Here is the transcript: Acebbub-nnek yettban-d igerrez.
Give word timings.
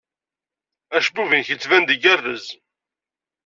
Acebbub-nnek 0.97 1.47
yettban-d 1.49 1.89
igerrez. 1.95 2.45